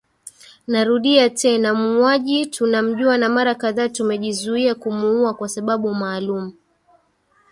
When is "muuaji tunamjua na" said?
1.73-3.29